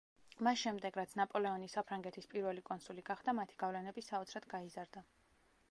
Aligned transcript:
მას 0.45 0.61
შემდეგ, 0.61 0.95
რაც 0.99 1.13
ნაპოლეონი 1.19 1.69
საფრანგეთის 1.73 2.29
პირველი 2.33 2.65
კონსული 2.71 3.05
გახდა 3.11 3.37
მათი 3.41 3.61
გავლენები 3.65 4.07
საოცრად 4.09 4.51
გაიზარდა. 4.57 5.05